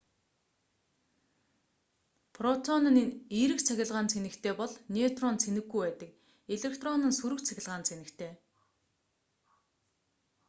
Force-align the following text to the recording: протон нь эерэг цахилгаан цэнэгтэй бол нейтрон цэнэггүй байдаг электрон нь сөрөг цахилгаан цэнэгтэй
протон 2.37 2.83
нь 2.95 3.11
эерэг 3.39 3.59
цахилгаан 3.67 4.07
цэнэгтэй 4.13 4.53
бол 4.59 4.73
нейтрон 4.93 5.35
цэнэггүй 5.43 5.79
байдаг 5.83 6.09
электрон 6.55 7.01
нь 7.09 7.17
сөрөг 7.19 7.39
цахилгаан 7.47 7.83
цэнэгтэй 7.87 8.31